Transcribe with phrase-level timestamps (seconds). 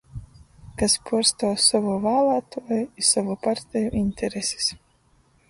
[0.81, 4.73] Kas puorstuov sovu vālātuoju i sovu parteju iņteresis